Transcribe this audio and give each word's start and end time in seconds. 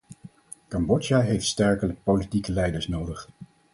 Cambodja 0.67 1.21
heeft 1.21 1.45
sterke 1.45 1.95
politieke 2.03 2.51
leiders 2.51 2.87
nodig. 2.87 3.29